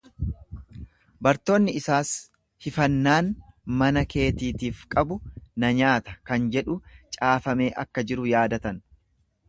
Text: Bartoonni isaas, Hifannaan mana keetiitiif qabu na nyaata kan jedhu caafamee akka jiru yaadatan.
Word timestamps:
Bartoonni 1.27 1.75
isaas, 1.79 2.13
Hifannaan 2.67 3.29
mana 3.83 4.05
keetiitiif 4.15 4.83
qabu 4.95 5.21
na 5.65 5.73
nyaata 5.83 6.19
kan 6.31 6.49
jedhu 6.57 6.81
caafamee 7.19 7.73
akka 7.85 8.07
jiru 8.13 8.29
yaadatan. 8.35 8.83